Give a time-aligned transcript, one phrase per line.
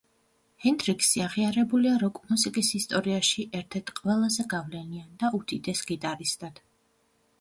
[0.63, 6.65] ჰენდრიქსი აღიარებულია როკ მუსიკის ისტორიაში ერთ-ერთ ყველაზე გავლენიან და უდიდეს გიტარისტად.